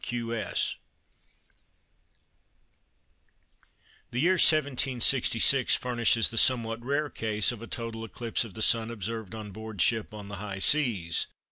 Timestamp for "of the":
8.43-8.63